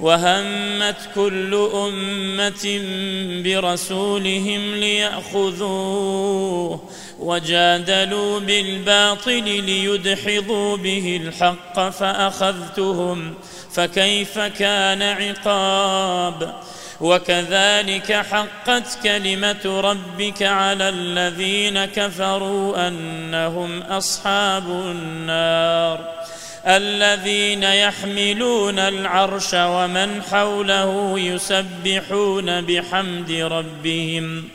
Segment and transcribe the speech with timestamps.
[0.00, 2.80] وهمت كل أمة
[3.44, 6.10] برسولهم ليأخذوه
[7.18, 13.34] وجادلوا بالباطل ليدحضوا به الحق فأخذتهم
[13.72, 16.54] فكيف كان عقاب؟
[17.02, 26.12] وكذلك حقت كلمة ربك على الذين كفروا أنهم أصحاب النار.
[26.66, 34.48] الذين يحملون العرش ومن حوله يسبحون بحمد ربهم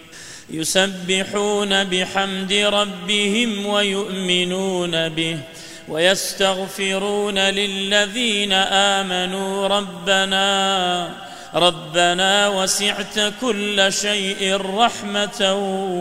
[0.50, 5.40] يسبحون بحمد ربهم ويؤمنون به
[5.88, 15.54] ويستغفرون للذين آمنوا ربنا ربنا وسعت كل شيء رحمة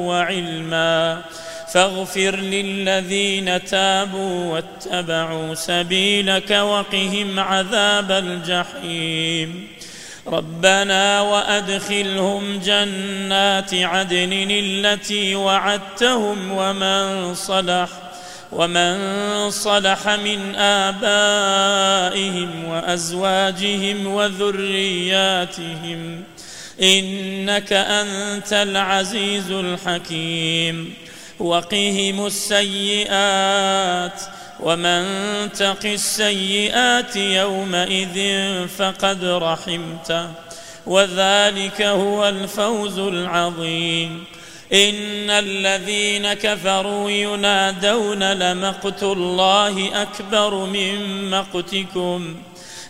[0.09, 1.23] وعلما.
[1.72, 9.69] فاغفر للذين تابوا واتبعوا سبيلك وقهم عذاب الجحيم.
[10.27, 17.89] ربنا وأدخلهم جنات عدن التي وعدتهم ومن صلح
[18.53, 26.23] ومن صلح من آبائهم وأزواجهم وذرياتهم.
[26.83, 30.95] إنك أنت العزيز الحكيم.
[31.39, 34.20] وقهم السيئات
[34.61, 35.05] ومن
[35.52, 38.19] تق السيئات يومئذ
[38.69, 40.30] فقد رحمته
[40.86, 44.24] وذلك هو الفوز العظيم.
[44.73, 52.36] إن الذين كفروا ينادون لمقت الله أكبر من مقتكم.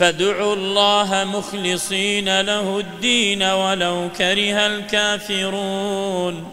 [0.00, 6.52] فادعوا الله مخلصين له الدين ولو كره الكافرون.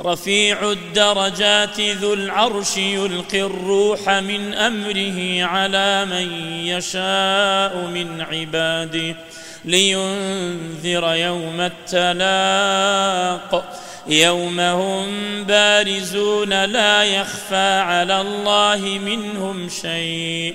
[0.00, 9.16] رفيع الدرجات ذو العرش يلقي الروح من أمره على من يشاء من عباده
[9.64, 13.64] لينذر يوم التلاق.
[14.06, 15.08] يوم هم
[15.44, 20.54] بارزون لا يخفى على الله منهم شيء.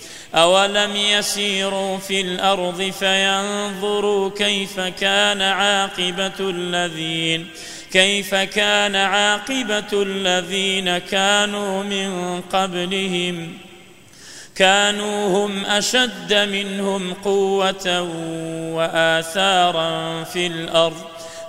[0.35, 7.47] أولم يسيروا في الأرض فينظروا كيف كان عاقبة الذين
[7.91, 13.57] كيف كان عاقبة الذين كانوا من قبلهم.
[14.55, 18.01] كانوا هم أشد منهم قوة
[18.73, 21.20] وآثارا في الأرض.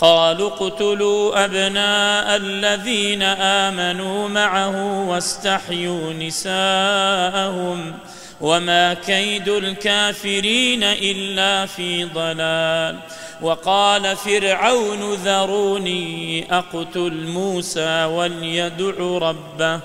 [0.00, 7.94] قالوا اقتلوا أبناء الذين آمنوا معه واستحيوا نساءهم
[8.40, 12.96] وما كيد الكافرين إلا في ضلال.
[13.42, 19.80] وقال فرعون ذروني أقتل موسى وليدع ربه.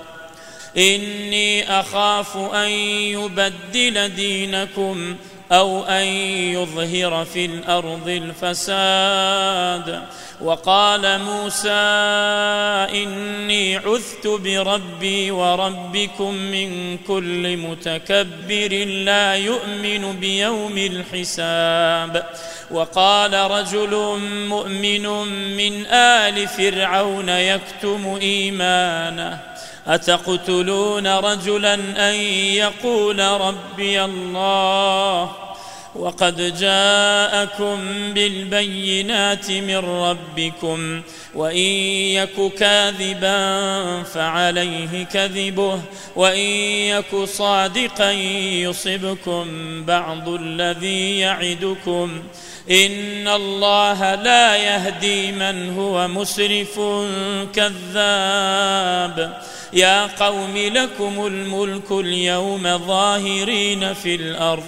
[0.76, 5.16] إني أخاف أن يبدل دينكم
[5.52, 6.04] أو أن
[6.54, 10.02] يظهر في الأرض الفساد.
[10.40, 11.70] وقال موسى
[13.02, 22.26] إني عذت بربي وربكم من كل متكبر لا يؤمن بيوم الحساب.
[22.70, 24.18] وقال رجل
[24.48, 25.06] مؤمن
[25.56, 29.53] من آل فرعون يكتم إيمانه.
[29.86, 31.74] أتقتلون رجلا
[32.10, 32.14] أن
[32.54, 35.43] يقول ربي الله
[35.94, 37.78] وقد جاءكم
[38.14, 41.02] بالبينات من ربكم
[41.34, 41.56] وإن
[42.18, 45.80] يك كاذبا فعليه كذبه
[46.16, 46.48] وإن
[46.94, 49.46] يك صادقا يصبكم
[49.84, 52.22] بعض الذي يعدكم.
[52.70, 56.80] إن الله لا يهدي من هو مسرف
[57.54, 59.42] كذاب.
[59.72, 64.64] يا قوم لكم الملك اليوم ظاهرين في الأرض.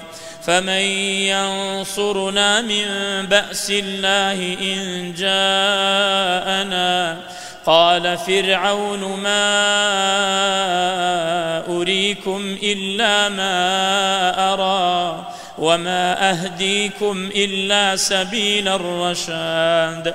[0.47, 0.87] فمن
[1.27, 2.87] ينصرنا من
[3.27, 7.17] بأس الله إن جاءنا؟
[7.67, 9.67] قال فرعون ما
[11.69, 13.53] أريكم إلا ما
[14.53, 15.27] أرى
[15.59, 20.15] وما أهديكم إلا سبيل الرشاد.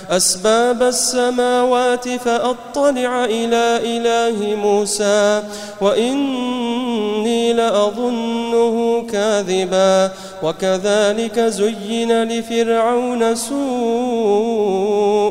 [0.11, 5.43] أسباب السماوات فأطلع إلى إله موسى
[5.81, 10.11] وإني لأظنه كاذبا
[10.43, 14.81] وكذلك زين لفرعون سوء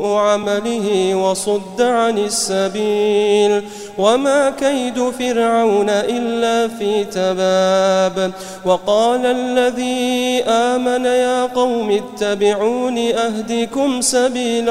[0.07, 3.63] عمله وصد عن السبيل
[3.97, 8.31] وما كيد فرعون إلا في تباب
[8.65, 14.70] وقال الذي آمن يا قوم اتبعون أهدكم سبيل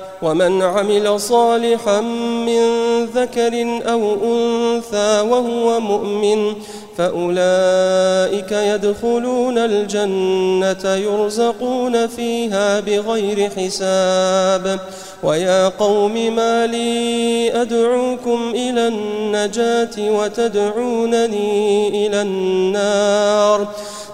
[0.21, 2.01] ومن عمل صالحا
[2.45, 2.61] من
[3.05, 6.53] ذكر أو أنثى وهو مؤمن
[6.97, 14.79] فأولئك يدخلون الجنة يرزقون فيها بغير حساب.
[15.23, 23.67] ويا قوم ما لي أدعوكم إلى النجاة وتدعونني إلى النار.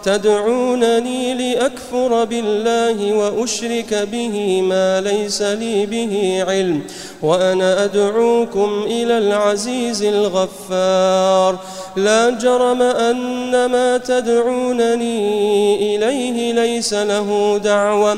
[0.03, 5.96] تدعونني لأكفر بالله وأشرك به ما ليس لي به
[6.43, 6.81] علم
[7.21, 11.59] وأنا أدعوكم إلى العزيز الغفار.
[11.95, 15.15] لا جرم أن ما تدعونني
[15.95, 18.17] إليه ليس له دعوة.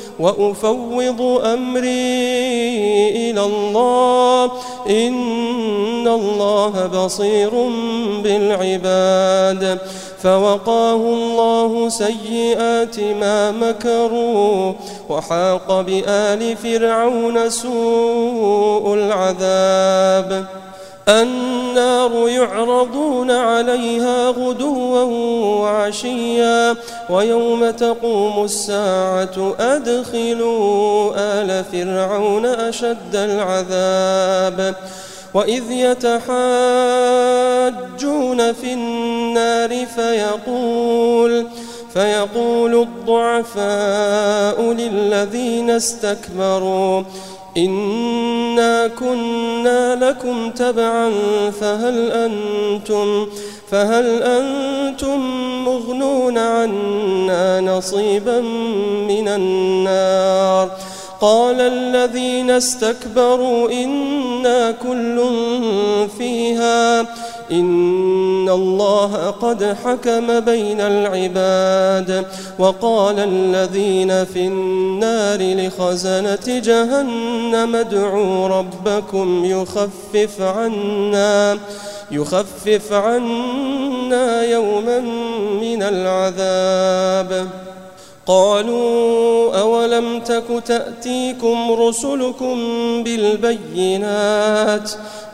[0.21, 2.19] وأفوض أمري
[3.31, 4.51] إلى الله.
[4.89, 7.49] إن الله بصير
[8.23, 9.79] بالعباد.
[10.23, 14.73] فوقاه الله سيئات ما مكروا.
[15.09, 20.45] وحاق بآل فرعون سوء العذاب.
[21.07, 25.03] النار يعرضون عليها غدوا
[25.61, 26.75] وعشيا
[27.09, 34.75] ويوم تقوم الساعة أدخلوا آل فرعون أشد العذاب
[35.33, 36.21] وإذ يتحاجون
[38.53, 41.47] في النار فيقول
[41.93, 47.03] فيقول الضعفاء للذين استكبروا
[47.57, 51.11] إنا كنا لكم تبعا
[51.61, 53.27] فهل أنتم
[53.71, 55.19] فهل أنتم
[55.65, 58.41] مغنون عنا نصيبا
[59.07, 60.69] من النار
[61.21, 65.29] قال الذين استكبروا إنا كل
[66.17, 67.05] فيها
[67.51, 72.25] إن الله قد حكم بين العباد
[72.59, 81.57] وقال الذين في النار لخزنة جهنم ادعوا ربكم يخفف عنا
[82.11, 84.99] يخفف عنا يوما
[85.61, 87.47] من العذاب.
[88.25, 92.55] قالوا أولم تك تأتيكم رسلكم
[93.03, 94.91] بالبينات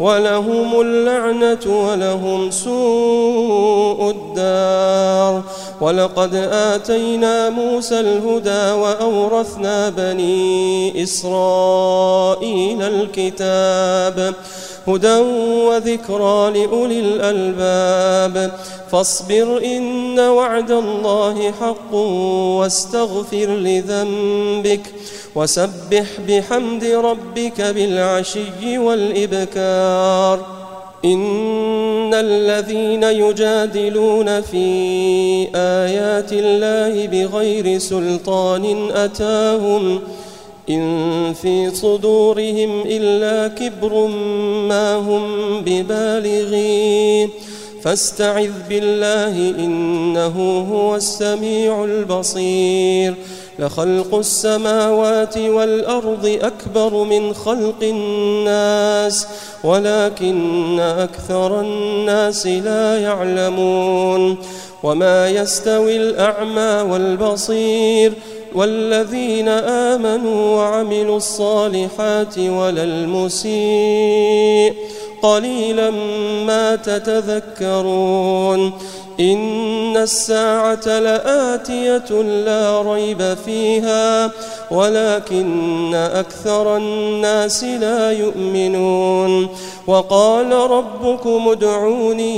[0.00, 5.42] ولهم اللعنة ولهم سوء الدار.
[5.80, 14.34] ولقد آتينا موسى الهدى وأورثنا بني إسرائيل الكتاب.
[14.88, 15.16] هدى
[15.68, 18.52] وذكرى لأولي الألباب.
[18.92, 21.94] فاصبر إن وعد الله حق
[22.58, 24.80] واستغفر لذنبك
[25.34, 30.58] وسبح بحمد ربك بالعشي والإبكار.
[31.04, 34.66] إن الذين يجادلون في
[35.54, 40.00] آيات الله بغير سلطان أتاهم
[40.70, 44.06] إن في صدورهم إلا كبر
[44.68, 45.24] ما هم
[45.60, 47.30] ببالغين.
[47.82, 53.14] فاستعذ بالله إنه هو السميع البصير.
[53.58, 59.26] لخلق السماوات والأرض أكبر من خلق الناس
[59.64, 64.36] ولكن أكثر الناس لا يعلمون.
[64.82, 68.12] وما يستوي الأعمى والبصير.
[68.54, 74.74] والذين آمنوا وعملوا الصالحات ولا المسيء
[75.22, 75.90] قليلا
[76.46, 78.72] ما تتذكرون
[79.20, 84.30] إن الساعة لآتية لا ريب فيها
[84.70, 89.48] ولكن أكثر الناس لا يؤمنون.
[89.86, 92.28] وقال ربكم ادعوني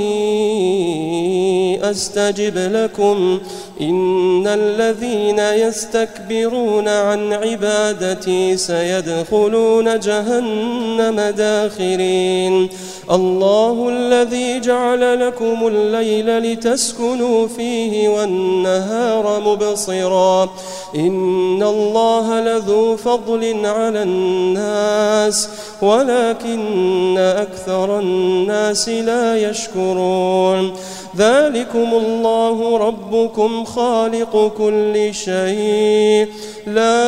[1.91, 3.39] أستجب لكم.
[3.81, 12.69] إن الذين يستكبرون عن عبادتي سيدخلون جهنم داخرين.
[13.11, 16.29] الله الذي جعل لكم الليل
[16.71, 20.49] لتسكنوا فيه والنهار مبصرا.
[20.95, 25.49] إن الله لذو فضل على الناس
[25.81, 30.73] ولكن أكثر الناس لا يشكرون.
[31.17, 36.27] ذلكم الله ربكم خالق كل شيء.
[36.67, 37.01] لا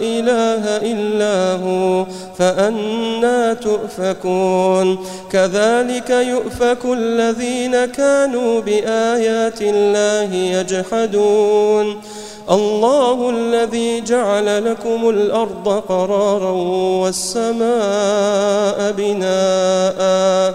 [0.00, 2.06] إله إلا هو
[2.38, 4.98] فأنا تؤفكون.
[5.32, 12.00] كذلك يؤفك الذين كانوا بآيات الله يجحدون.
[12.50, 16.50] الله الذي جعل لكم الأرض قرارا
[17.02, 20.54] والسماء بناءً.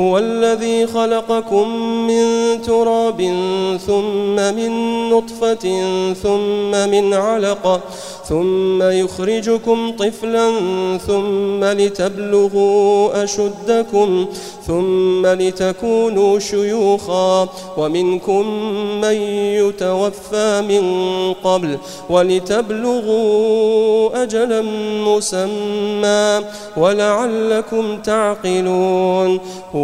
[0.00, 1.68] هو الذي خلقكم
[2.06, 2.24] من
[2.62, 3.20] تراب
[3.86, 4.70] ثم من
[5.10, 5.82] نطفة
[6.22, 7.80] ثم من علقة
[8.28, 10.50] ثم يخرجكم طفلا
[11.06, 14.26] ثم لتبلغوا أشدكم
[14.66, 18.46] ثم لتكونوا شيوخا ومنكم
[19.00, 19.14] من
[19.60, 20.84] يتوفى من
[21.44, 21.78] قبل
[22.10, 23.42] ولتبلغوا
[24.22, 24.62] أجلا
[25.06, 26.40] مسمى
[26.76, 29.40] ولعلكم تعقلون
[29.74, 29.83] هو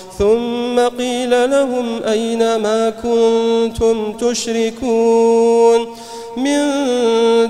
[0.21, 5.87] ثم قيل لهم أين ما كنتم تشركون
[6.37, 6.61] من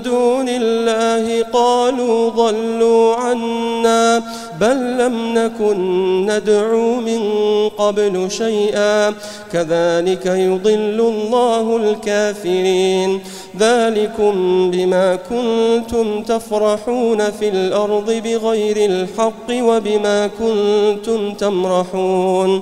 [0.02, 4.22] دون الله قالوا ضلوا عنا
[4.60, 7.22] بل لم نكن ندعو من
[7.68, 9.14] قبل شيئا
[9.52, 13.20] كذلك يضل الله الكافرين
[13.58, 22.61] ذلكم بما كنتم تفرحون في الأرض بغير الحق وبما كنتم تمرحون